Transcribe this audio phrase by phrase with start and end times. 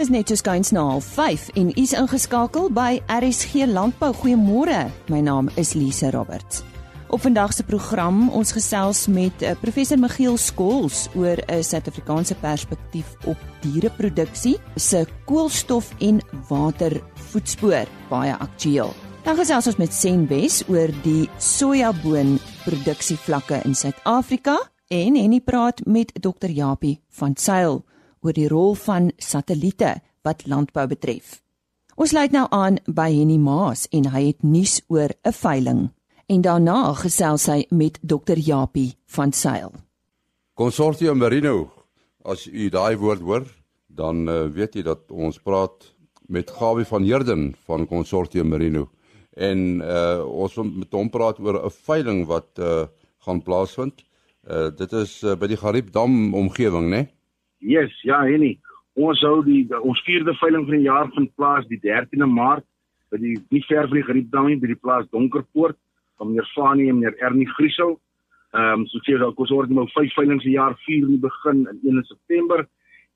[0.00, 4.14] Dis net so skuins na 05:30 en u's ingeskakel by RSG Landbou.
[4.16, 4.88] Goeiemôre.
[5.12, 6.62] My naam is Lise Roberts.
[7.12, 13.12] Op vandag se program ons gesels met uh, professor Miguel Skols oor 'n Suid-Afrikaanse perspektief
[13.26, 18.94] op diereproduksie, se koolstof en watervoetspoor, baie aktueel.
[19.24, 24.56] Dan gesels ons met Senwes oor die sojaboon produksievlakke in Suid-Afrika
[24.88, 26.48] en Henny praat met Dr.
[26.48, 27.84] Japie van Sail
[28.20, 31.40] oor die rol van satelliete wat landbou betref.
[31.96, 35.90] Ons sluit nou aan by Henny Maas en hy het nuus oor 'n veiling
[36.28, 39.72] en daarna gesels hy met Dr Japie van Sail.
[40.54, 41.70] Consortium Merino,
[42.24, 43.44] as u daai woord hoor,
[43.86, 45.94] dan uh, weet jy dat ons praat
[46.28, 48.88] met Gawie van Heerden van Consortium Merino
[49.36, 52.86] en uh, ons met hom praat oor 'n veiling wat uh,
[53.18, 54.04] gaan plaasvind.
[54.50, 56.96] Uh, dit is uh, by die Gariepdam omgewing, né?
[56.96, 57.19] Nee?
[57.60, 58.56] Yes, ja, Henny.
[58.96, 62.64] Ons hou die, ons vierde veiling van die jaar van plaas die 13de Maart
[63.12, 65.76] by die nie ver van die Geriepdam nie by die plaas Donkerpoort
[66.18, 67.98] van meneer Fanie en meneer Ernie Griesel.
[68.56, 71.22] Ehm um, so sê dat ons word nou vyf veilings per jaar vier in die
[71.22, 72.64] begin in 1 September.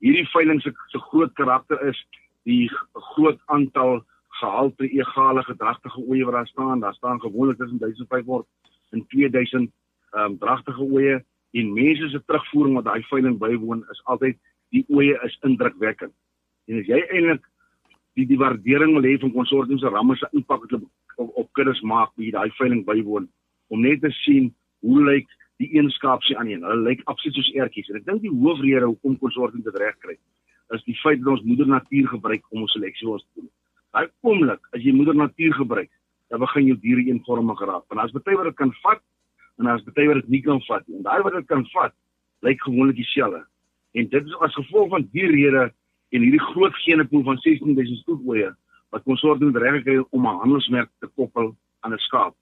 [0.03, 1.99] Hierdie veiling se se groot karakter is
[2.47, 2.69] die
[3.11, 4.03] groot aantal
[4.39, 6.79] gehalte egale gedragtige oeye wat daar staan.
[6.79, 8.47] Daar staan gewoonlik tussen 1500
[8.91, 9.71] en 2000
[10.13, 11.23] ehm um, dragtige oeye
[11.59, 14.37] en mense se terugvoering wat daai veiling bywoon is altyd
[14.75, 16.13] die oeye is indrukwekkend.
[16.67, 17.45] En as jy eintlik
[18.19, 20.85] die die waardering wil hê van konsortium se ramme se impak wat op,
[21.43, 23.27] op kinders maak wie daai veiling bywoon
[23.73, 24.51] om net te sien
[24.85, 25.31] hoe lyk
[25.63, 26.63] die eenskapsie aan een.
[26.67, 27.89] Hulle lyk absoluut soos ertjies.
[27.89, 30.17] En ek dink die hoofrede hoekom konsortium dit reg kry
[30.73, 33.49] is die feit dat ons moeder natuur gebruik om ons seleksie ons te doen.
[33.93, 35.91] Daai oomblik as jy moeder natuur gebruik,
[36.33, 37.85] dan begin jou diere eenvormig raak.
[37.91, 39.03] Want as baie wat dit kan vat,
[39.57, 41.01] en as baie wat dit nie kan vat nie.
[41.03, 41.93] Daai wat dit kan vat,
[42.45, 43.43] lyk gewoonlik dieselfde.
[43.95, 45.71] En dit is as gevolg van die rede
[46.11, 48.51] en hierdie groot genepool van 16000 stoepoeie
[48.93, 52.35] wat konsortium reg gekry om 'n handelsmerk te koppel aan 'n skaap.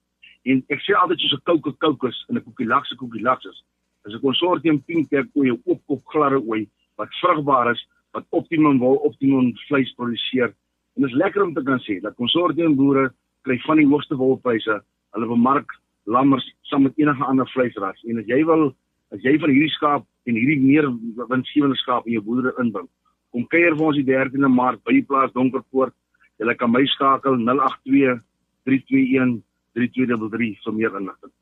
[0.44, 3.64] En ek sê altyd soos 'n kouke koukus en 'n koekielakse koekielakses.
[4.06, 8.96] As 'n konsortium 10 kerk oeye oopkop gladde ooi wat vrugbaar is, wat optimum wol,
[8.96, 10.54] optimum vleis produseer.
[10.96, 14.16] En dit is lekker om te kan sê dat konsortium boere kry van die hoogste
[14.16, 14.84] wolpryse.
[15.12, 15.70] Hulle bemark
[16.06, 18.00] lammers saam met enige ander vleisras.
[18.10, 18.72] En as jy wil
[19.14, 20.88] as jy van hierdie skaap en hierdie meer
[21.30, 22.88] winsgewende skaap in jou boerdery inbring,
[23.32, 25.94] kom kuier vir ons die 13de Maart by die plaas Donkerpoort.
[26.42, 28.20] Jy kan my skakel 082
[28.66, 29.42] 321
[29.78, 31.34] 3233 vir meer inligting.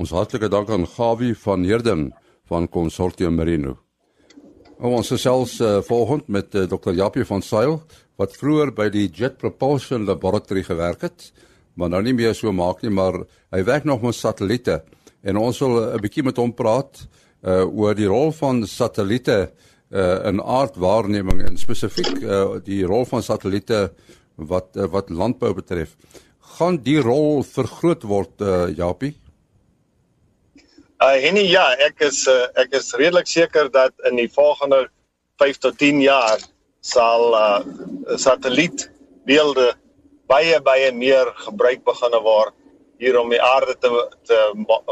[0.00, 2.10] Ons hartlike dank aan Gawie van Heerden
[2.48, 3.76] van Consortium Merino.
[4.80, 6.94] Ons gesels uh, volgend met uh, Dr.
[6.96, 7.80] Japie van Sail
[8.20, 11.30] wat vroeër by die Jet Propulsion Laboratory gewerk het
[11.74, 13.22] maar nou nie meer so maak nie, maar
[13.54, 14.82] hy werk nog met satelliete
[15.22, 17.06] en ons wil 'n bietjie met hom praat
[17.42, 19.50] uh oor die rol van satelliete
[19.90, 23.90] uh in aardwaarneming en spesifiek uh die rol van satelliete
[24.36, 25.96] wat uh, wat landbou betref.
[26.56, 29.14] Gaan die rol vergroot word uh Japie?
[31.00, 34.88] Uh Henny, ja, ek is uh, ek is redelik seker dat in die volgende
[35.40, 36.40] 5 tot 10 jaar
[36.80, 39.74] sal uh satellietbeelde
[40.30, 42.54] baie baie meer gebruik beginne word
[43.00, 43.90] hier om die aarde te
[44.28, 44.38] te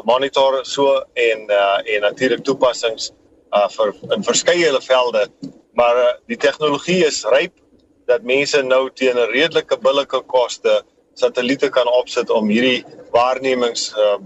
[0.09, 3.11] monitor so en uh, en natuurlik toepassings
[3.53, 5.27] uh, vir in verskeie velde
[5.79, 7.55] maar uh, die tegnologie is ryp
[8.09, 10.83] dat mense nou teen 'n redelike billike koste
[11.15, 14.19] satelliete kan opsit om hierdie waarnemings uh,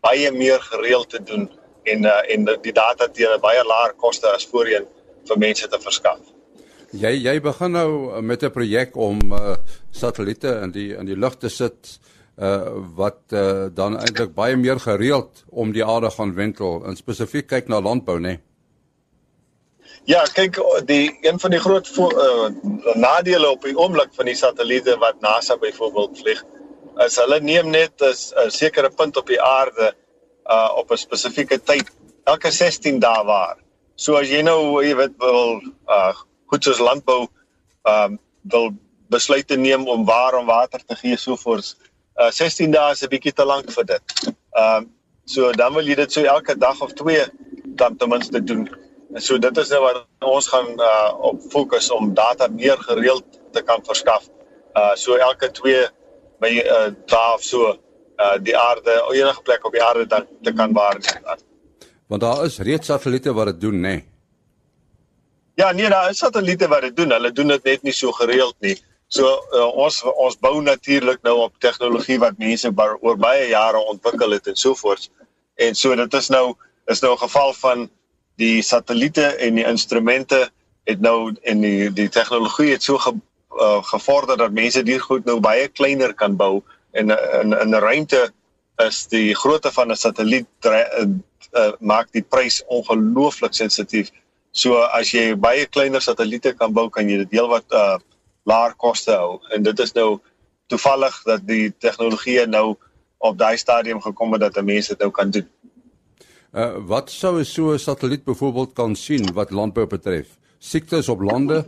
[0.00, 1.48] baie meer gereeld te doen
[1.84, 4.86] en uh, en die data teen 'n baie laer koste as voorheen
[5.28, 6.35] vir mense te verskaf.
[6.96, 9.56] Jy jy begin nou met 'n projek om uh,
[9.90, 11.98] satelliete in die in die lug te sit
[12.36, 17.46] uh wat uh, dan eintlik baie meer gereeld om die aarde gaan wentel en spesifiek
[17.48, 18.20] kyk na landbou nê.
[18.20, 18.40] Nee.
[20.04, 22.48] Ja, kyk die een van die groot uh,
[22.94, 26.44] nadele op die oomblik van die satelliete wat NASA byvoorbeeld vlieg
[27.04, 29.92] is hulle neem net 'n sekere punt op die aarde
[30.50, 31.90] uh op 'n spesifieke tyd
[32.24, 33.56] elke 16 dae waar.
[33.96, 36.14] So as jy nou jy weet wil uh
[36.46, 37.26] goed soos landbou
[37.86, 38.18] ehm um,
[38.50, 38.70] wil
[39.10, 41.76] besluite neem om waar om water te gee sovoorts.
[42.16, 44.04] Uh 16 dae is 'n bietjie te lank vir dit.
[44.24, 44.90] Ehm um,
[45.24, 47.24] so dan wil jy dit so elke dag of twee
[47.64, 48.68] dan ten minste doen.
[49.14, 53.24] En so dit is nou wat ons gaan uh op fokus om data meer gereeld
[53.52, 54.28] te kan verskaf.
[54.74, 55.86] Uh so elke twee
[56.40, 57.76] by uh dae of so
[58.18, 61.38] uh die aarde enige plek op die aarde dan te kan waarneem.
[62.06, 63.96] Want daar is reeds satelliete wat dit doen, nê?
[63.96, 64.15] Nee.
[65.56, 67.10] Ja, nee, daar is satelliete wat dit doen.
[67.10, 68.74] Hulle doen dit net nie so gereeld nie.
[69.08, 73.80] So uh, ons ons bou natuurlik nou op tegnologie wat mense bar, oor baie jare
[73.92, 75.08] ontwikkel het en so voort.
[75.56, 76.56] En so dit is nou
[76.92, 77.88] is nou 'n geval van
[78.36, 80.50] die satelliete en die instrumente
[80.84, 83.14] het nou en die die tegnologie het so ge,
[83.56, 86.62] uh, gevorder dat mense dit goed nou baie kleiner kan bou
[86.92, 88.32] en in in 'n ruimte
[88.76, 90.84] is die grootte van 'n satelliet uh,
[91.52, 94.10] uh, maak die prys ongelooflik sensitief.
[94.56, 97.98] So as jy baie kleiner satelliete kan bou, kan jy dit heelwat uh,
[98.48, 100.16] laer koste hou en dit is nou
[100.72, 102.78] toevallig dat die tegnologie nou
[103.18, 105.44] op daai stadium gekom het dat mense dit nou kan doen.
[106.56, 110.38] Uh wat sou so 'n satelliet byvoorbeeld kan sien wat landbou betref?
[110.58, 111.66] Siektes op lande?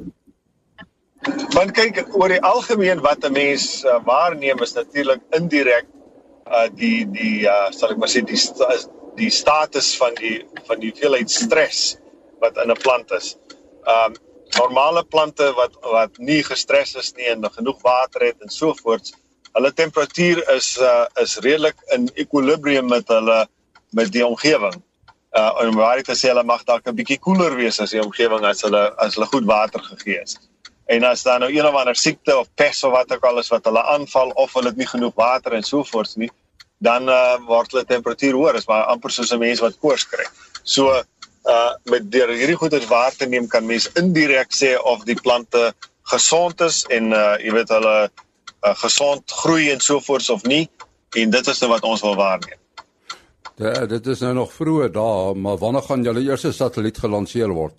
[1.52, 5.86] Want kyk oor die algemeen wat 'n mens uh, waarneem is natuurlik indirek
[6.46, 8.40] uh die die uh sal ek maar sê die
[9.16, 11.98] die status van die van die veelheid stres
[12.40, 13.36] wat in 'n plant is.
[13.84, 14.16] Um
[14.56, 19.12] normale plante wat wat nie gestres is nie en genoeg water het en so voort.
[19.52, 23.46] Hulle temperatuur is uh is redelik in equilibrium met hulle
[23.90, 24.82] met die omgewing.
[25.32, 28.44] Uh en waar dit sê hulle mag dalk 'n bietjie koeler wees as die omgewing
[28.44, 30.38] as hulle as hulle goed water gegee is.
[30.88, 33.50] En as daar nou een of ander siekte of pes of wat ook al is
[33.52, 36.30] wat hulle aanval of hulle het nie genoeg water en so voort nie,
[36.78, 40.24] dan uh word hulle temperatuur hoër, is maar amper soos 'n mens wat koors kry.
[40.62, 41.02] So
[41.48, 45.72] uh met deur hierdie goeie waar te neem kan mens indirek sê of die plante
[46.12, 50.68] gesond is en uh jy weet hulle uh, gesond groei en so voort of nie
[51.16, 52.58] en dit is nou wat ons wil waarneem.
[53.58, 57.74] Ja, dit is nou nog vroeg daar, maar wanneer gaan julle eerste satelliet gelanseer word?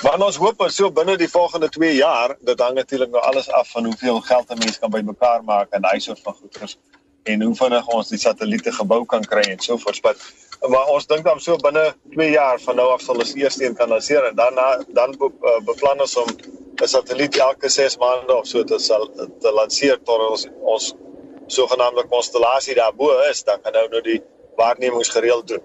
[0.00, 3.72] Want ons hoop so binne die volgende 2 jaar, dit hang natuurlik nou alles af
[3.74, 6.78] van hoeveel geld 'n mens kan bymekaar maak en daai soort van goeders
[7.22, 10.02] en hoe vinnig ons die satelliete gebou kan kry en so voort.
[10.02, 10.16] Maar,
[10.68, 13.74] maar ons dink dan so binne 2 jaar van nou af sal ons eers een
[13.76, 14.60] kan lanseer en dan
[14.94, 16.28] dan be, uh, beplan ons om
[16.82, 19.08] 'n satelliet elke 6 maande of so te sal
[19.40, 20.94] te lanseer tot ons ons
[21.46, 24.20] sogenaamde konstellasie daarbo is, dan kan nou nou die
[24.56, 25.62] waarnemings gereeld doen.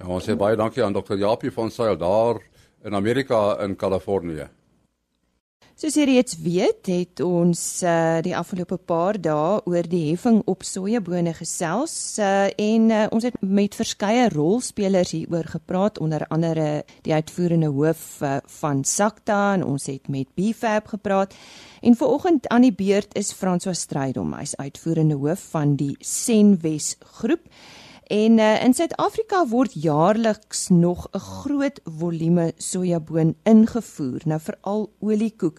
[0.00, 1.16] En ons sê baie dankie aan Dr.
[1.16, 2.40] Japie van Sail daar
[2.84, 4.48] in Amerika in Kalifornië.
[5.76, 10.64] Soos jy reeds weet, het ons uh, die afgelope paar dae oor die heffing op
[10.64, 17.12] sojabone gesels uh, en uh, ons het met verskeie rolspelers hieroor gepraat onder andere die
[17.12, 21.36] uitvoerende hoof uh, van SACTA en ons het met BFAB gepraat
[21.84, 27.44] en vanoggend aan die beurt is François Strydom, hy's uitvoerende hoof van die Senwes groep.
[28.06, 35.58] En uh, in Suid-Afrika word jaarliks nog 'n groot volume sojaboon ingevoer, nou veral oliekoek.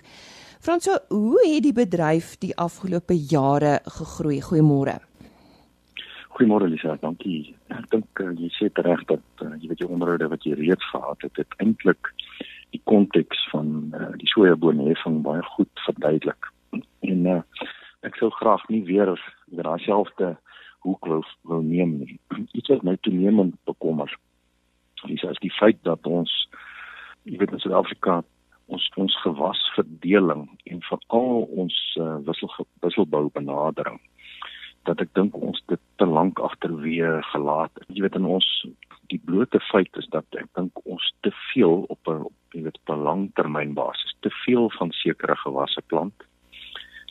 [0.60, 4.42] Franso, hoe het die bedryf die afgelope jare gegroei?
[4.42, 4.96] Goeiemôre.
[6.30, 7.56] Goeiemôre Lisa, dankie.
[7.68, 10.90] Ek dink uh, jy sê reg dat uh, jy weet jy onderhoude wat jy reeds
[10.90, 12.14] gehad het, dit eintlik
[12.72, 16.54] die konteks van uh, die sojaboonheffing baie goed verduidelik.
[17.00, 17.42] En uh,
[18.08, 20.38] ek sou graag nie weer oor daai selfde
[20.88, 22.18] hoek wil wil neem nie.
[22.58, 24.12] Iets wat my toenemend bekommer.
[25.06, 26.34] Dis as die feit dat ons
[27.28, 28.22] jy weet in Suid-Afrika
[28.68, 32.52] ons ons gewasverdeling en veral ons uh, wissel
[32.84, 34.00] wisselbou benadering
[34.88, 37.88] dat ek dink ons dit te lank agterweë gelaat het.
[37.92, 38.48] Jy weet in ons
[39.12, 42.96] die blote feit is dat ek dink ons te veel op 'n jy weet op
[42.96, 46.28] 'n langtermynbasis te veel van sekere gewasse plant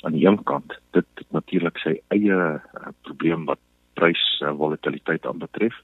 [0.04, 3.58] aan die een kant dit het natuurlik sy eie uh, probleem wat
[3.94, 5.76] prys uh, volatiliteit aanbetref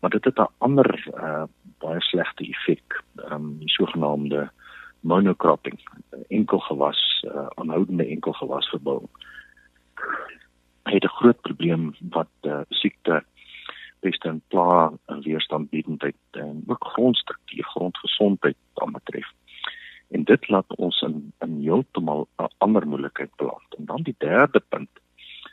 [0.00, 1.44] maar dit het 'n ander uh,
[1.78, 4.50] baie slegte effek um, die sogenaamde
[5.00, 5.78] monocropping
[6.28, 9.08] enkelgewas uh, aanhoudende enkelgewas verbouing
[10.82, 13.24] het 'n groot probleem wat uh, siekte
[14.00, 14.92] peste en pla
[15.52, 19.30] en weerstandbiedendheid en ook grondstruktuur grondgesondheid aanbetref
[20.12, 23.68] en dit laat ons in in heeltemal 'n ander moeilikheid beland.
[23.78, 24.90] En dan die derde punt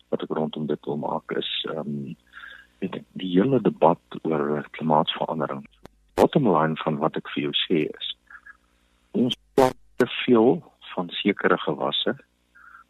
[0.09, 2.15] wat ek rondom dit wil maak is ehm um,
[2.79, 5.67] die, die hele debat oor klimaatsverandering.
[6.13, 8.15] Bottom line van wat ek vir jou sê is
[9.11, 10.63] ons plant te veel
[10.93, 12.15] van sekere gewasse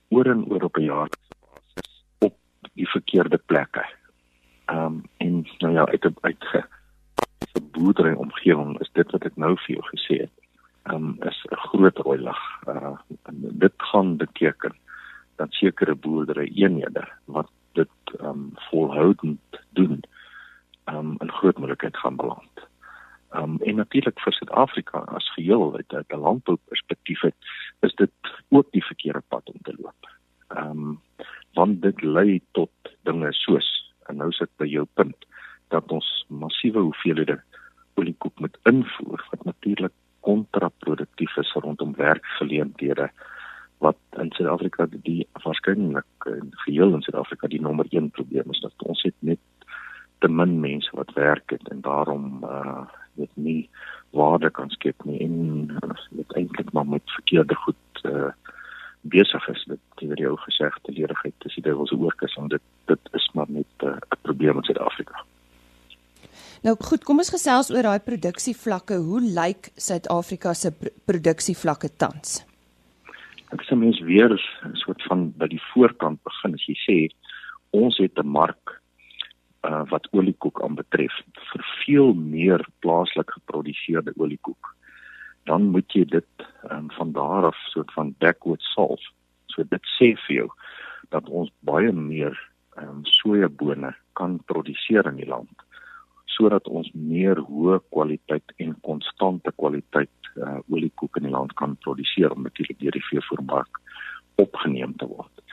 [0.09, 2.35] oor en oor op 'n jaar basis op
[2.73, 3.85] die verkeerde plekke.
[4.65, 9.55] Ehm um, en nou ja, uit uit 'n boerdery omgewing is dit wat ek nou
[9.57, 10.35] vir jou gesê het
[10.93, 12.41] um, is 'n groot rooi lig.
[12.67, 12.97] Uh
[13.63, 14.75] dit gaan beteken
[15.35, 20.03] dat sekere boerdery eenhede wat dit um volhoudend doen
[20.85, 22.55] um in groot moeilikheid gaan beland.
[23.35, 27.23] Um en natuurlik vir Suid-Afrika as geheel uit 'n landbouperspektief
[27.79, 28.11] is dit
[28.49, 30.09] ook die verkeerde pad om te loop.
[30.47, 31.01] Um
[31.59, 33.67] want dit lei tot dinge soos
[34.09, 35.27] en nou sit by jou punt
[35.73, 36.07] dat ons
[36.43, 37.39] massiewe hoeveelhede
[37.99, 39.95] oliekoek moet invoer wat natuurlik
[40.27, 43.09] kontraproduktief is rondom werkgeleenthede
[43.83, 48.87] wat in Suid-Afrika die waarskynlik in geheel in Suid-Afrika die nommer 1 probleem is dat
[48.91, 49.67] ons het net
[50.23, 52.87] te min mense wat werk het en daarom uh
[53.19, 53.69] weet nie
[54.15, 55.35] waarde kan skep nie en
[56.15, 58.31] dit eintlik maar met verkeerde goed uh
[59.01, 63.29] besig is dit deur jou gesegde leerigheid dis die duiwels oorkus en dit dit is
[63.33, 65.25] maar net 'n uh, probleem in Suid-Afrika.
[66.69, 68.99] Nou goed, kom ons gesels oor daai produksievlakke.
[69.01, 72.43] Hoe lyk Suid-Afrika se pr produksievlakke tans?
[73.55, 76.97] Ek sê mens weer 'n soort van by die voorkant begin as jy sê
[77.73, 78.81] ons het 'n mark
[79.65, 81.15] uh, wat oliekoek aanbetref
[81.49, 84.75] vir veel meer plaaslik geproduseerde oliekoek
[85.49, 86.31] dan moet jy dit
[86.69, 89.09] um, van daar af soort van backward solve
[89.47, 90.49] so dit sê vir jou
[91.09, 92.37] dat ons baie meer
[92.77, 95.68] um, sojabone kan produseer in die land
[96.39, 102.31] sodat ons meer hoë kwaliteit en konstante kwaliteit uh, oliekoek in die land kan produseer
[102.31, 103.81] om natuurlik deur die veevoermark
[104.39, 105.43] opgeneem te word.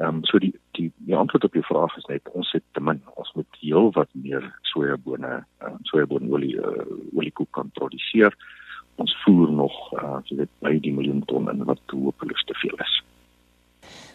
[0.00, 2.82] Ehm um, so die die die antwoord op jou vraag is net ons het te
[2.82, 8.34] min ons moet heel wat meer sojabone uh, sojaboonolie uh, oliekoek kan produseer.
[8.98, 12.74] Ons voer nog uh, jy weet by die miljoen ton en wat hopelik te veel
[12.82, 12.96] is.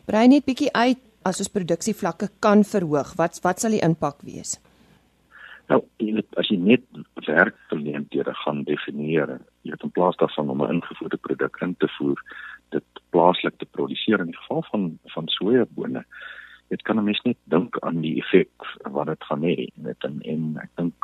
[0.09, 3.15] Brei net bietjie uit as ons produksievlakke kan verhoog.
[3.15, 4.57] Wat wat sal die impak wees?
[5.69, 5.83] Nou,
[6.41, 6.85] as jy net
[7.27, 12.17] werkgeleenthede gaan definieer, jy het in plaas daarvan om 'n ingevoerde produk in te voer,
[12.69, 16.05] dit plaaslik te produseer in die geval van van sojabone.
[16.69, 18.49] Dit kan 'n mens net dink aan die effek
[18.91, 20.95] wat dit gaan hê met en, en ek dink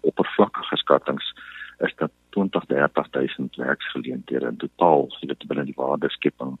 [0.00, 1.34] oppervlakkige skattings
[1.78, 6.58] is dat 20 30000 werksgeleenthede in totaal sien dit binne die waardeskepping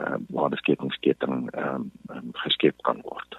[0.00, 3.36] uh, waardeskepingsketting um, um, geskep kan word.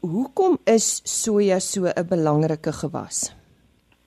[0.00, 3.32] Hoekom is soja so 'n belangrike gewas?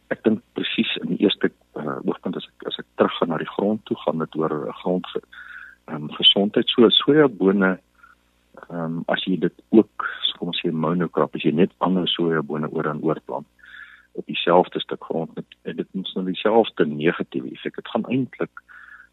[0.09, 3.53] Ek dink presies in die eerste uh, oogpunt as ek as ek teruggaan na die
[3.55, 7.71] grond toe gaan dit oor grond ehm um, gesondheid so sojabone
[8.69, 10.09] ehm um, as jy dit ook
[10.39, 13.47] kom ons sê monokrap as jy net ander sojabone oor en oor plant
[14.19, 18.63] op dieselfde stuk grond met dit moet nou dieselfde negatiewe effek dit gaan eintlik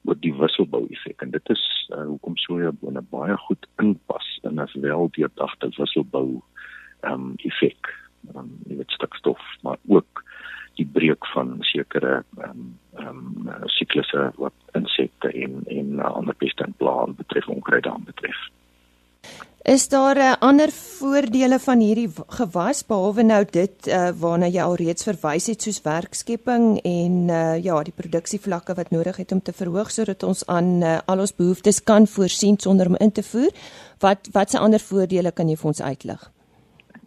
[0.07, 4.83] oor die wisselbou effek en dit is uh, hoekom sojabone baie goed inpas in 'n
[4.87, 6.29] weldeurdagte wisselbou
[7.03, 10.25] ehm um, effek dan um, jy weet stikstof maar ook
[10.79, 16.35] die breek van sekere ehm um, ehm um, siklusse wat insekte en en uh, ander
[16.35, 18.37] peste en blare betref onkruide aan betref.
[19.63, 24.63] Is daar 'n uh, ander voordele van hierdie gewas behalwe nou dit uh, waarna jy
[24.63, 29.53] alreeds verwys het soos werkskepping en uh, ja, die produksievlakke wat nodig het om te
[29.53, 33.51] verhoog sodat ons aan uh, al ons behoeftes kan voorsien sonder om in te voer?
[33.99, 36.31] Wat watse ander voordele kan jy vir ons uitlig?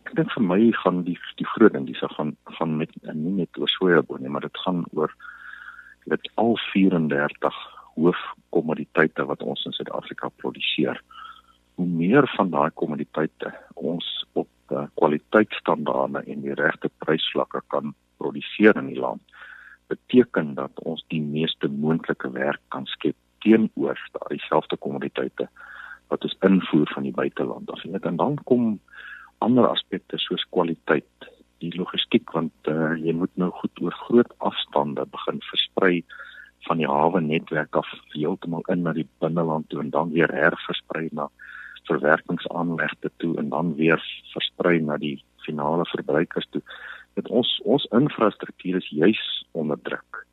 [0.10, 1.88] ek dink vir my gaan die die groot ding.
[1.88, 5.13] Dis gaan gaan met nie net oor sojabone nie maar dit gaan oor
[6.10, 7.58] dit al 34
[7.96, 11.01] hoofkommoditeite wat ons in Suid-Afrika produseer
[11.75, 18.80] hoe meer van daai kommoditeite ons op uh, kwaliteitstandaarde en die regte prysvlakke kan produseer
[18.80, 19.22] in die land
[19.92, 25.48] beteken dat ons die meeste moontlike werk kan skep teenoor daai selfde kommoditeite
[26.10, 27.84] wat ons invoer van die buiteland af.
[27.86, 28.80] En dan kom
[29.46, 31.30] ander aspekte soos kwaliteit,
[31.63, 35.94] die logistiek want uh, jy moet nou goed oor groot afstande begin versprei
[36.68, 41.08] van die hawe netwerk af heeltemal in na die binneland toe en dan weer herversprei
[41.12, 41.30] na
[41.89, 46.62] verwerkingsaanlegte toe en dan weer versprei na die finale verbruikers toe.
[47.18, 49.24] Dit ons ons infrastruktuur is juis
[49.58, 50.24] onder druk.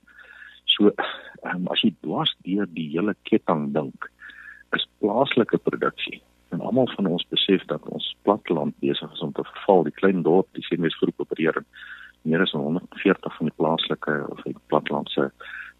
[0.76, 0.92] So
[1.47, 4.11] um, as jy dwars deur die hele ketting dink,
[4.76, 9.44] is plaaslike produksie en almal van ons besef dat ons platteland besig is om te
[9.44, 9.82] verval.
[9.82, 11.64] Die klein dorp, die Senwesgroep opereer
[12.22, 15.30] meer as 140 van die plaaslike of die plattelandse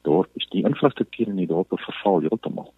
[0.03, 0.45] dorpe.
[0.51, 2.73] Die infrastruktuur in die dorpe verval heeltemal.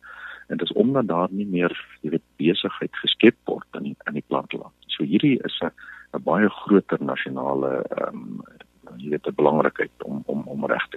[0.48, 4.16] En dit is omdat daar nie meer jy weet besigheid geskep word in die, in
[4.16, 4.74] die platteland.
[4.88, 5.72] So hierdie is 'n
[6.16, 8.42] 'n baie groter nasionale ehm um,
[8.96, 10.87] jy weet 'n belangrikheid om om om reg.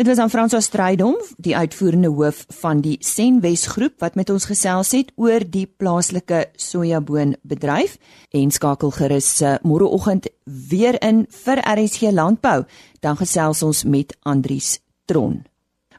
[0.00, 4.46] Dit was aan François Strydom, die uitvoerende hoof van die Senwes groep wat met ons
[4.48, 7.98] gesels het oor die plaaslike sojaboonbedryf
[8.32, 10.30] en skakel gerus uh, môreoggend
[10.70, 12.62] weer in vir RSG landbou,
[13.04, 15.42] dan gesels ons met Andrius Tron.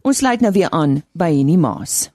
[0.01, 2.08] Ons sluit nou weer aan by Henny Maas.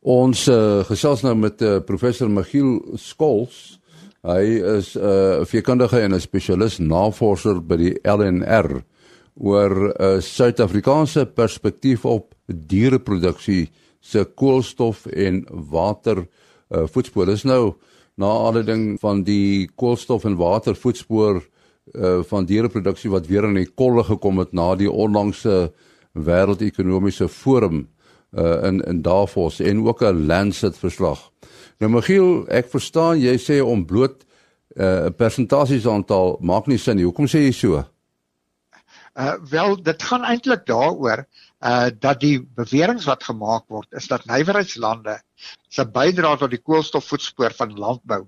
[0.00, 3.76] Ons uh, gesels nou met uh, professor Michiel Skols.
[4.24, 8.80] Hy is 'n uh, veekundige en 'n spesialis navorser by die LNR
[9.40, 13.70] oor 'n uh, Suid-Afrikaanse perspektief op diereproduksie
[14.00, 16.26] se koolstof en water
[16.70, 17.26] uh, voetspoor.
[17.26, 17.74] Dis nou
[18.16, 23.54] na alle ding van die koolstof en water voetspoor uh, van diereproduksie wat weer in
[23.54, 25.72] die kolle gekom het na die onlangse
[26.12, 27.86] wêreldekonomiese forum
[28.32, 31.30] uh, in in Davos en ook 'n Lancet verslag.
[31.78, 34.24] Nou Michiel, ek verstaan jy sê om bloot
[34.76, 37.04] 'n uh, persentasies aantal maak nie sin nie.
[37.04, 37.84] Hoekom sê jy so?
[39.20, 41.24] Uh wel dit gaan eintlik daaroor
[41.60, 45.18] uh dat die beweringe wat gemaak word is dat nywerheidslande
[45.68, 48.22] se bydrae tot die koolstofvoetspoor van landbou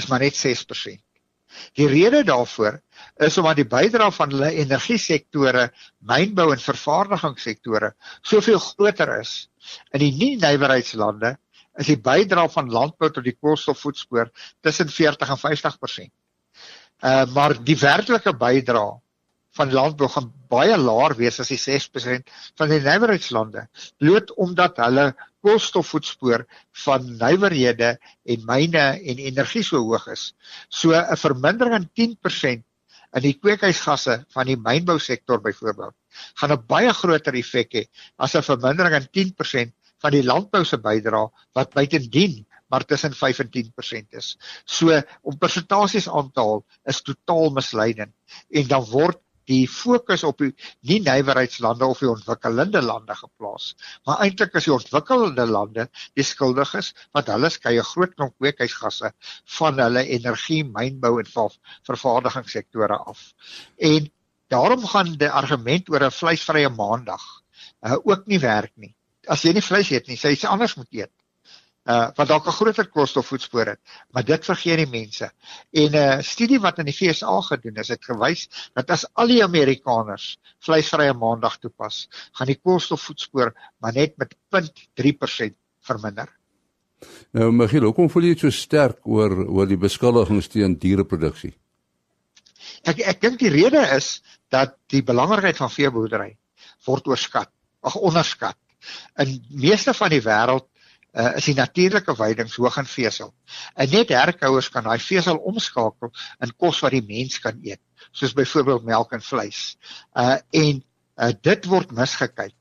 [0.00, 1.00] is maar net 6%.
[1.78, 2.80] Die rede daarvoor
[3.26, 9.34] is omdat die bydrae van hulle energiesektore, mynbou en vervaardigingssektore soveel groter is.
[9.92, 11.36] In die nie-nywerheidslande
[11.80, 14.30] is die bydrae van landbou tot die koolstofvoetspoor
[14.62, 16.12] tussen 40 en 50%.
[17.04, 19.00] Uh maar die werklike bydrae
[19.58, 23.66] van landbou gaan baie laer wees as die 6% van die nywerheidslande
[24.02, 25.06] bloot omdat hulle
[25.44, 26.46] koolstofvoetspoor
[26.84, 27.94] van nywerhede
[28.34, 30.32] en myne en energie so hoog is.
[30.68, 32.64] So 'n vermindering in 10%
[33.14, 35.94] in die kweekhuisgasse van die mynbousektor byvoorbeeld
[36.40, 37.84] gaan 'n baie groter effek hê
[38.18, 43.38] as 'n vermindering in 10% van die landbou se bydrae wat buitendien maar tussen 5
[43.38, 44.36] en 10% is.
[44.64, 48.12] So om persentasies aan te haal is totaal misleidend
[48.50, 49.20] en dan word
[49.50, 50.52] die fokus op die
[50.88, 53.74] nie nywerheidslande of die ontwikkelende lande geplaas.
[54.06, 59.12] Maar eintlik is die ontwikkelende lande die skuldiges wat hulle skei 'n groot klomp kweekhuisgasse
[59.58, 61.30] van hulle energie, mynbou en
[61.86, 63.32] vervaardigingssektore af.
[63.78, 64.10] En
[64.48, 67.24] daarom gaan die argument oor 'n vleisvrye maandag
[67.86, 68.94] uh, ook nie werk nie.
[69.26, 71.13] As jy nie vleis eet nie, sê jy iets anders moet eet
[71.84, 73.80] uh wat dalk 'n groter koolstofvoetspoor het,
[74.12, 75.30] maar dit vergeet die mense.
[75.72, 79.26] En 'n uh, studie wat in die VSA gedoen is, het gewys dat as al
[79.26, 86.28] die Amerikaners vleisvrye maandag toepas, gaan die koolstofvoetspoor maar net met 0.3% verminder.
[87.32, 91.52] Nou, Michiel, hoekom voel jy so sterk oor oor die beskuldigings teen diereproduksie?
[92.84, 96.36] Ek ek dink die rede is dat die belangrikheid van veeboerdery
[96.86, 97.50] word oorskat,
[97.82, 98.56] ag onderskat.
[99.20, 100.68] In meeste van die wêreld
[101.14, 103.32] uh, is die natuurlike veidings hoog in vesel.
[103.78, 107.80] En net herkouers kan daai vesel omskakel in kos wat die mens kan eet,
[108.12, 109.62] soos byvoorbeeld melk en vleis.
[110.18, 112.54] Uh en uh, dit word misgekyk.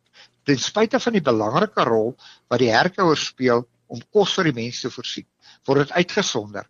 [0.43, 2.13] Ten spyte van die belangrike rol
[2.51, 5.27] wat die herkouers speel om kos vir die mense te voorsien,
[5.67, 6.67] word dit uitgesonder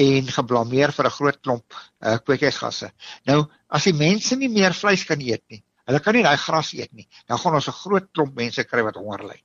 [0.00, 2.90] en geblameer vir 'n groot klomp uh, kweekhuisgasse.
[3.28, 6.72] Nou, as die mense nie meer vleis kan eet nie, hulle kan nie daai gras
[6.72, 9.40] eet nie, dan gaan ons 'n groot klomp mense kry wat honger ly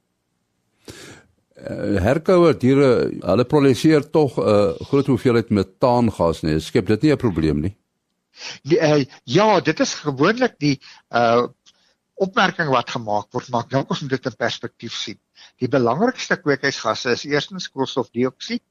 [1.56, 2.90] herkouer diere
[3.24, 7.76] hulle produseer tog 'n uh, groot hoeveelheid metaangas nee skep dit nie 'n probleem nie
[8.80, 11.48] uh, ja dit is gewoonlik die uh
[12.16, 15.20] opmerking wat gemaak word maar nou kom ons dit in perspektief sien
[15.60, 18.64] die belangrikste kweekhuisgasse is eerstens koolstofdioksied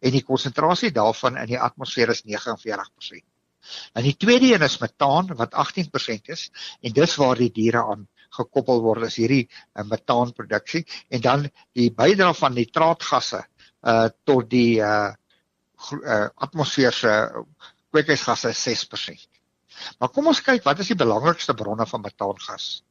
[0.00, 3.22] en die konsentrasie daarvan in die atmosfeer is 49%.
[3.94, 6.48] En die tweede een is metaan wat 18% is
[6.80, 11.90] en dis waar die diere aan gekoppel word as hierdie uh, metaanproduksie en dan die
[11.94, 13.44] bydrae van nitraatgasse
[13.90, 17.12] uh tot die uh, uh atmosfeer se
[17.90, 19.26] kweekhuisgasse 6%.
[19.98, 22.82] Maar kom ons kyk wat is die belangrikste bronne van metaangas?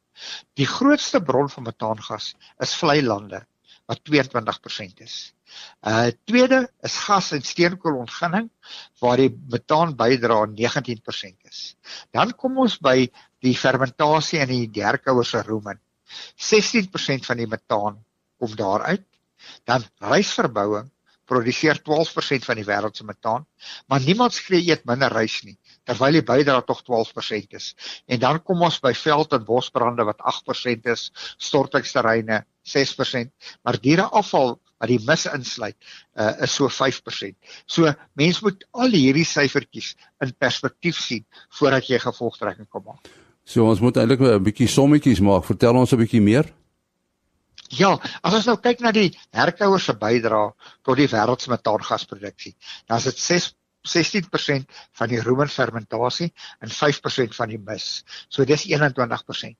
[0.58, 2.34] Die grootste bron van metaangas
[2.66, 3.44] is vlei lande
[3.90, 5.16] wat 22% is.
[5.82, 8.50] Uh tweede is gas en steenkoolontginning
[9.02, 11.62] waar die metaan bydra 19% is.
[12.14, 13.08] Dan kom ons by
[13.44, 15.80] die fermentasie in die derkouer se rumen.
[16.36, 18.00] 16% van die metaan
[18.40, 19.06] kom daaruit.
[19.64, 20.90] Dan rysverbouing
[21.30, 23.44] produseer 12% van die wêreld se metaan,
[23.86, 25.56] maar niemand skree eet minder rys nie
[25.88, 27.70] terwyl die bydra tog 12% is.
[28.06, 31.06] En dan kom ons by veld en bosbrande wat 8% is,
[31.38, 32.42] stortingsterreine
[32.74, 33.32] 6%,
[33.64, 35.76] maar diereafval wat die mis insluit,
[36.16, 37.34] uh, is so 5%.
[37.66, 41.26] So mens moet al hierdie syfertjies in perspektief sien
[41.58, 43.10] voordat jy gevolgtrekking kom maak.
[43.50, 45.44] So ons moet eintlik 'n bietjie sommetjies maak.
[45.44, 46.46] Vertel ons 'n bietjie meer.
[47.70, 52.54] Ja, as ons nou kyk na die herkouers se bydrae tot die wêreld se metaangasproduksie,
[52.86, 53.54] dan is dit 6
[53.88, 58.04] 16% van die rumenfermentasie en 5% van die mis.
[58.28, 59.56] So dis 21%.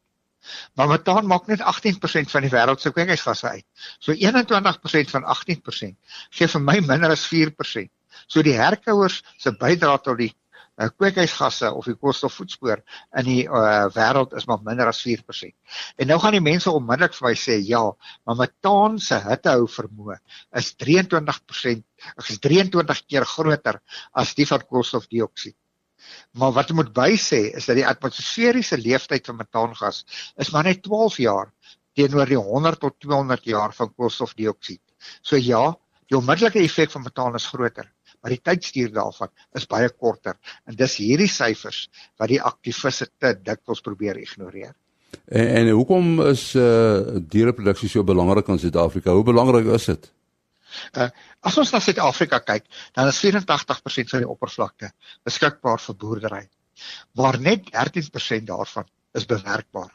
[0.75, 3.65] Maar metaan maak net 18% van die wêreld se kweekhuisgasse uit.
[3.99, 5.97] So 21% van 18%
[6.31, 7.89] gee vir my minder as 4%.
[8.27, 10.35] So die herkouers se bydrae tot die
[10.81, 12.83] uh, kweekhuisgasse of die koolstofvoetspoor
[13.21, 15.53] in die uh, wêreld is maar minder as 4%.
[16.01, 17.83] En nou gaan die mense onmiddellik vir my sê ja,
[18.27, 20.19] maar metaan se hittehou vermoë
[20.61, 21.85] is 23%,
[22.25, 23.81] is 23 keer groter
[24.13, 25.57] as die van koolstofdioksied.
[26.41, 30.05] Maar wat moet bysê is dat die atmosferiese lewensduur van metaangas
[30.41, 31.53] is maar net 12 jaar
[31.99, 34.83] teenoor die 100 tot 200 jaar van koolstofdioksied.
[35.23, 35.63] So ja,
[36.09, 40.37] die onmiddellike effek van metaan is groter, maar die tydstuur daarvan is baie korter
[40.69, 41.89] en dis hierdie syfers
[42.21, 44.75] wat die aktiviste te dikwels probeer ignoreer.
[45.27, 49.15] En, en hoekom is uh, diereproduksie so belangrik in Suid-Afrika?
[49.17, 50.11] Hoe belangrik is dit?
[50.95, 51.09] Uh,
[51.47, 54.93] as ons na Suid-Afrika kyk, dan is 84% van die oppervlakte
[55.27, 56.45] beskikbaar vir boerdery.
[57.19, 58.87] Maar net 13% daarvan
[59.19, 59.91] is bewerkbaar.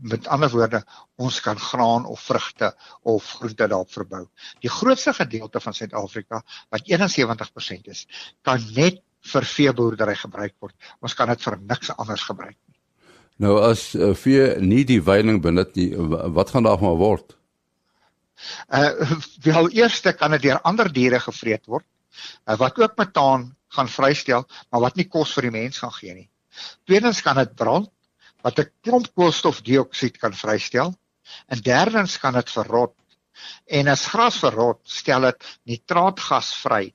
[0.00, 0.82] Met ander woorde,
[1.20, 4.24] ons kan graan of vrugte of groente daarop verbou.
[4.64, 8.06] Die grootste gedeelte van Suid-Afrika, wat 71% is,
[8.42, 10.74] kan net vir veeboerdery gebruik word.
[11.04, 12.78] Ons kan dit vir niks anders gebruik nie.
[13.40, 15.92] Nou as uh, vee nie die veiling benut nie,
[16.36, 17.36] wat gaan daar maar word?
[18.72, 18.92] Uh
[19.44, 21.84] wel eerste kan dit deur ander diere gevreet word
[22.48, 26.14] uh, wat ook metaan gaan vrystel, maar wat nie kos vir die mens gaan gee
[26.14, 26.28] nie.
[26.88, 27.90] Tweedens kan dit brand
[28.42, 30.94] wat 'n klomp koolstofdioksied kan vrystel.
[31.46, 32.94] En derdens kan dit verrot.
[33.66, 36.94] En as gras verrot, stel dit nitraatgas vry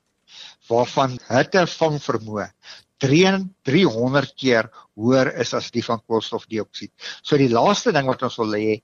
[0.67, 2.49] waarvan hittevang vermoë
[2.97, 6.91] 300 keer hoër is as die van koolstofdioksied.
[7.21, 8.77] So die laaste ding wat ons wil hê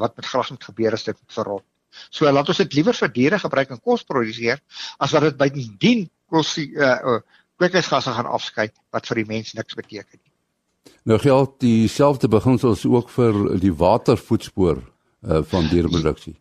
[0.00, 1.64] wat met gras moet gebeur is dit verrot.
[2.10, 4.60] So laat ons dit liewer vir diere gebruik en kos produseer
[4.98, 7.20] as wat dit by die dien kos uh, uh
[7.58, 10.27] kweekhuisgasse gaan afskei wat vir die mens niks beteken nie.
[11.08, 14.82] Nou geld dieselfde beginsels ook vir die watervoetspoor
[15.24, 16.34] uh van diereproduksie.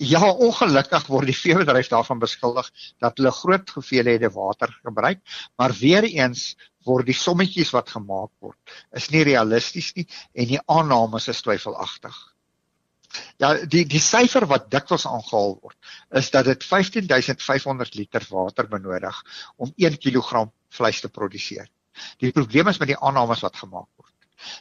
[0.00, 2.68] Ja, ongelukkig word die veebedryf daarvan beskuldig
[3.00, 5.22] dat hulle groot hoeveelhede water gebruik,
[5.56, 6.54] maar weer eens
[6.88, 12.20] word die sommetjies wat gemaak word is nie realisties nie en die aannames is twyfelagtig.
[13.42, 19.24] Ja, die die syfer wat dikwels aangehaal word is dat dit 15500 liter water benodig
[19.56, 21.68] om 1 kg vleis te produseer.
[22.20, 23.99] Die probleem is met die aannames wat gemaak word.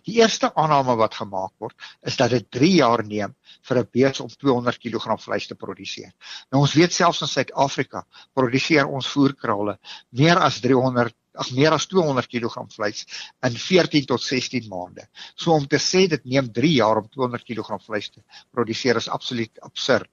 [0.08, 1.76] Die eerste aanname wat gemaak word
[2.08, 3.36] is dat dit 3 jaar neem
[3.70, 6.12] vir 'n bees om 200 kg vleis te produseer.
[6.52, 9.78] Nou ons weet selfs in Suid-Afrika produseer ons voerkrale
[10.12, 13.06] meer as 300 ag meer as 200 kg vleis
[13.48, 15.08] in 14 tot 16 maande.
[15.36, 19.08] So om te sê dit neem 3 jaar om 200 kg vleis te produseer is
[19.08, 20.10] absoluut absurd.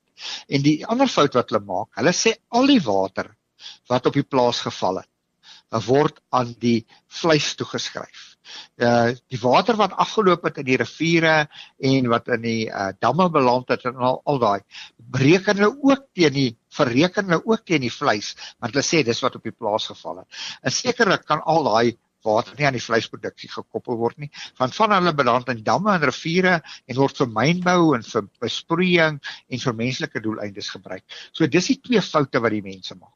[0.48, 3.34] En die ander fout wat hulle maak, hulle sê al die water
[3.90, 5.10] wat op die plaas geval het,
[5.86, 8.35] word aan die vleis toegeskryf
[8.82, 11.36] uh die water wat afgeloop het in die riviere
[11.92, 14.60] en wat in die uh damme beland het en al, al daai
[14.96, 19.22] bereken hulle ook teen die verreken hulle ook teen die vleis want hulle sê dis
[19.24, 20.42] wat op die plaas geval het.
[20.62, 24.30] En sekerlik kan al daai water nie aan die vleisproduksie gekoppel word nie
[24.60, 29.20] want van hulle beland in damme en riviere en word vir mynbou en vir besproeiing
[29.20, 31.04] en vir menslike doeleindes gebruik.
[31.32, 33.14] So dis die twee foute wat die mense maak.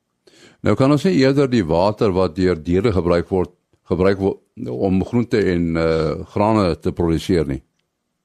[0.64, 3.54] Nou kan ons sê eerder die water wat deur diere gebruik word
[3.90, 4.22] gebruik
[4.70, 7.62] om groente en uh grane te produseer nie.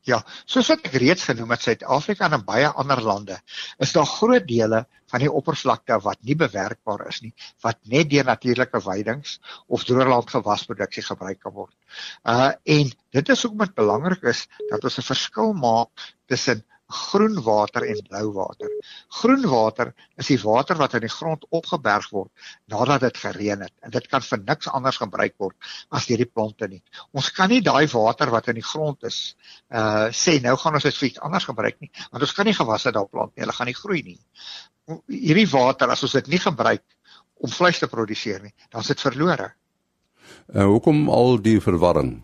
[0.06, 3.40] Ja, soos wat ek reeds genoem het, Suid-Afrika en baie ander lande,
[3.82, 7.32] is daar groot dele van die oppervlakte wat nie bewerkbaar is nie,
[7.66, 11.74] wat net deur natuurlike weidings of droogland gewasproduksie gebruik kan word.
[12.22, 17.42] Uh en dit is ook met belangrik is dat ons 'n verskil maak tussen groen
[17.44, 18.70] water en blou water.
[19.20, 23.74] Groen water is die water wat in die grond opgeberg word nadat dit gereën het
[23.82, 25.56] en dit kan vir niks anders gebruik word
[25.90, 26.82] as deur die plante nie.
[27.18, 29.36] Ons kan nie daai water wat in die grond is
[29.74, 32.58] uh sê nou gaan ons dit vir iets anders gebruik nie, want ons kan nie
[32.58, 34.20] gewasse daar plant nie, hulle gaan nie groei nie.
[35.10, 36.86] Hierdie water as ons dit nie gebruik
[37.42, 39.50] om vleis te produseer nie, dan is dit verlore.
[40.54, 42.20] Uh, hoekom al die verwarring?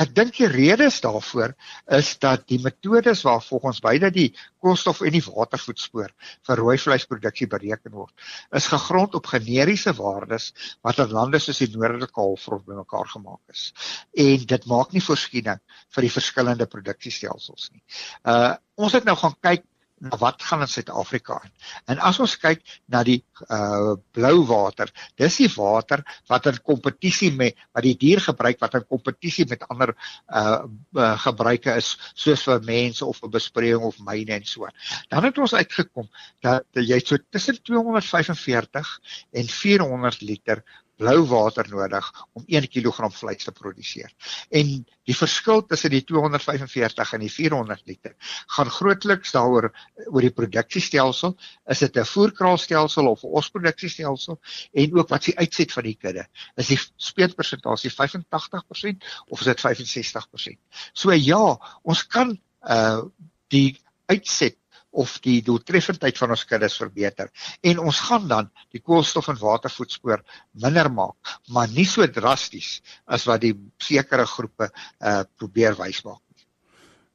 [0.00, 1.54] Ek dink die redes daarvoor
[1.98, 4.28] is dat die metodes waarvolgens beide die
[4.62, 6.12] koolstof en die watervoetspoor
[6.48, 8.12] vir rooi vleisproduksie bereken word,
[8.52, 10.50] is gegrond op generiese waardes
[10.84, 13.70] wat in lande soos die noordelike halfrond bymekaar gemaak is.
[14.12, 15.60] En dit maak nie voorsiening
[15.96, 17.84] vir die verskillende produksiestelsels nie.
[18.24, 19.62] Uh ons het nou gaan kyk
[20.02, 21.52] na wat gaan in Suid-Afrika aan.
[21.94, 23.20] En as ons kyk na die
[23.52, 28.76] uh blou water, dis die water wat in kompetisie met wat die dier gebruik wat
[28.80, 30.64] in kompetisie met ander uh,
[30.98, 34.68] uh gebruike is soos vir mense of vir besproeiing of myne en so.
[35.08, 36.10] Dan het ons uitgekom
[36.44, 38.94] dat jy so tussen 245
[39.32, 40.64] en 400 liter
[41.00, 44.12] blou water nodig om 1 kg vleis te produseer.
[44.50, 44.70] En
[45.04, 48.14] die verskil tussen die 245 en die 400 liter
[48.56, 49.70] gaan grootliks daaroor
[50.06, 51.36] oor die produksiestelsel,
[51.68, 54.40] is dit 'n voerkraalstelsel of 'n osproduksiestelsel
[54.72, 56.26] en ook wat se uitset van die kudde.
[56.56, 60.58] Is die speetpersentasie 85% of is dit 65%?
[60.92, 63.02] So ja, ons kan uh
[63.48, 64.56] die uitset
[64.94, 67.30] of die doeltreffendheid van ons kuddes verbeter
[67.62, 70.22] en ons gaan dan die koolstof en watervoetspoor
[70.64, 76.20] minder maak maar nie so drasties as wat die sekere groepe uh probeer wys maak
[76.34, 76.44] nie.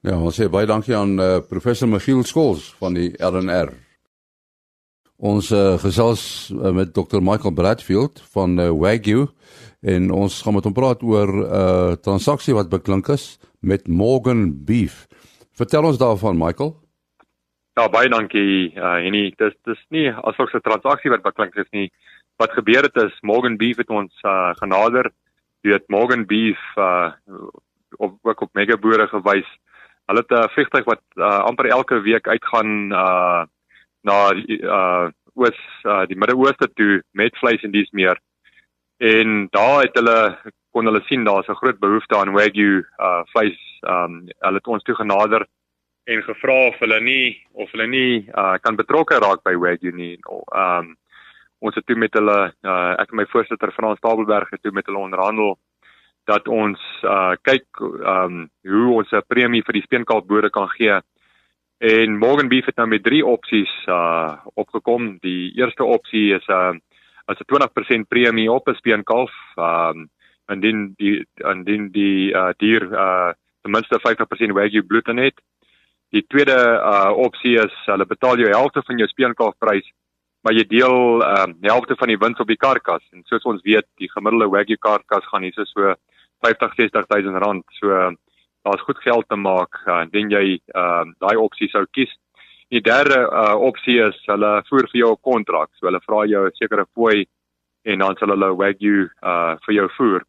[0.08, 3.74] Ja, ons sê baie dankie aan uh, professor Michiel Skols van die RNR.
[5.20, 6.22] Ons uh, gesels
[6.56, 9.28] uh, met Dr Michael Bradfield van uh, Wagyu
[9.84, 14.64] en ons gaan met hom praat oor 'n uh, transaksie wat beklink is met Morgan
[14.66, 15.08] Beef.
[15.52, 16.76] Vertel ons daarvan Michael.
[17.80, 19.30] Ja, baie dankie uh Henny.
[19.40, 21.88] Dis dis nie asof 'n transaksie wat beklink is nie.
[22.36, 25.08] Wat gebeur het is Morgan Beef het ons uh genader.
[25.64, 27.12] Jy weet Morgan Beef uh
[27.98, 29.48] op ook op mega boere gewys.
[30.12, 33.44] Hulle het 'n vliegtuig wat uh, amper elke week uitgaan uh
[34.04, 38.20] na uh oos uh, die Midde-Ooste toe met vleis en dis meer.
[38.98, 40.38] En daar het hulle
[40.72, 43.80] kon hulle sien daar's 'n groot behoefte aan wagyu uh vleis.
[43.88, 45.48] Um hulle het ons toe genader
[46.04, 50.18] en gevra of hulle nie of hulle nie uh kan betrokke raak by wagyu nie.
[50.54, 50.96] Um
[51.60, 54.86] ons het toe met hulle uh, ek en my voorsitter Frans Tabelberg het toe met
[54.88, 55.58] hulle onderhandel
[56.30, 61.02] dat ons uh, kyk um, hoe ons 'n premie vir die speenkalfboere kan gee.
[61.80, 65.18] En Morgan Beef het nou met drie opsies uh, opgekom.
[65.20, 66.80] Die eerste opsie is 'n uh,
[67.26, 69.32] as 'n 20% premie op 'n speenkalf.
[69.58, 70.10] Um,
[70.50, 73.32] en dan die en dan die uh, dier uh,
[73.62, 75.42] ten minste 50% wagyu bloed in het.
[76.12, 79.90] Die tweede uh, opsie is hulle betaal jou helfte van jou speenkalfprys
[80.44, 83.04] maar jy deel ehm um, helfte van die wins op die karkas.
[83.12, 85.94] En soos ons weet die gemiddelde wagyu karkas gaan hier so
[86.46, 87.66] 50 60000 rand.
[87.80, 88.16] So
[88.64, 92.12] daar's goed geld te maak uh, indien jy ehm uh, daai opsie sou kies.
[92.70, 96.46] Die derde uh, opsie is hulle voer vir jou 'n kontrak so hulle vra jou
[96.48, 97.26] 'n sekere fooi
[97.86, 100.24] en dan sal hulle wagyu uh vir jou voer.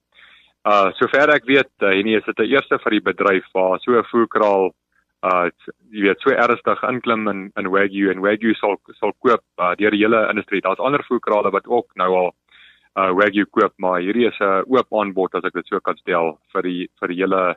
[0.64, 3.92] Uh sover ek weet uh, hier is dit die eerste vir die bedryf waar so
[3.92, 4.72] 'n voerkraal
[5.22, 5.48] uh
[5.92, 9.92] jy weet so ernstig inklim in in Wagyu en Wagyu sal sal koop uh, deur
[9.92, 10.62] die hele industrie.
[10.64, 12.30] Daar's ander voerkrale wat ook nou al
[12.96, 16.38] uh Wagyu koop, maar hierdie is 'n oop aanbod as ek dit so kan stel
[16.52, 17.56] vir die vir die hele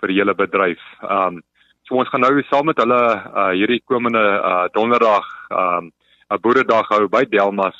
[0.00, 0.82] vir die hele bedryf.
[1.02, 1.42] Um
[1.88, 3.02] so ons gaan nou saam met hulle
[3.40, 5.92] uh hierdie komende uh donderdag um
[6.30, 7.76] 'n boeredag hou by Delmas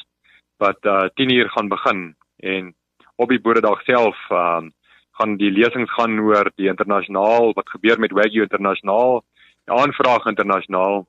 [0.58, 2.74] wat uh 10 uur gaan begin en
[3.16, 4.72] op die boeredag self um
[5.18, 9.22] gaan die lesings gaan oor die internasionaal wat gebeur met Wagyu internasionaal,
[9.66, 11.06] die aanvraag internasionaal.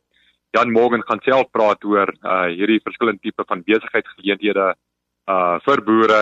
[0.58, 4.74] Jan Morgan gaan self praat oor uh hierdie verskillende tipe van besigheidsgeleenthede
[5.30, 6.22] uh vir boere.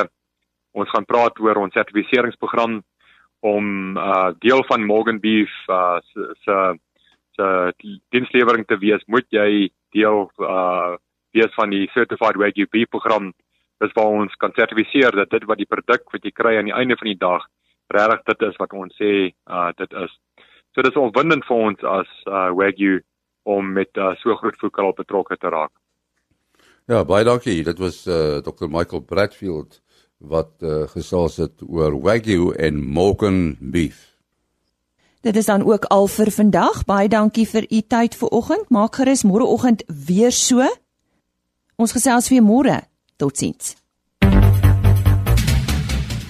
[0.76, 2.82] Ons gaan praat oor ons sertifiseringsprogram
[3.48, 6.76] om uh deel van Morgan Beef uh se
[7.38, 7.48] se
[8.12, 10.96] dienslewering te wees, moet jy deel uh
[11.32, 13.32] wees van die certified Wagyu beef program.
[13.80, 16.76] Dis waar ons kan sertifiseer dat dit wat die produk wat jy kry aan die
[16.76, 17.46] einde van die dag
[17.94, 19.14] regtig dit is wat ons sê
[19.50, 20.14] uh dit is.
[20.76, 23.02] So dit is opwindend vir ons as uh Wagyu
[23.48, 25.72] om met uh, so groot voetbal betrokke te raak.
[26.88, 27.64] Ja, baie dankie.
[27.64, 28.68] Dit was uh Dr.
[28.68, 29.82] Michael Bradfield
[30.18, 34.18] wat uh, gesels het oor Wagyu en Morgan beef.
[35.22, 36.86] Dit is dan ook al vir vandag.
[36.86, 38.70] Baie dankie vir u tyd vanoggend.
[38.70, 40.64] Maak gerus môreoggend weer so.
[41.76, 42.82] Ons gesels weer môre.
[43.18, 43.76] Totsiens.